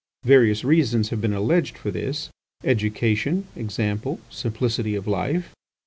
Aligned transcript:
Various 0.23 0.63
reasons 0.63 1.09
have 1.09 1.21
been 1.21 1.31
alleged 1.35 1.77
for 1.77 1.91
this: 1.91 2.31
Education, 2.63 3.45
example, 3.55 4.19
simplicity 4.31 4.95
of 4.95 5.05
life. 5.05 5.53